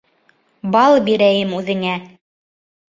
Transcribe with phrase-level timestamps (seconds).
[0.77, 1.95] Бал бирәйем үҙеңә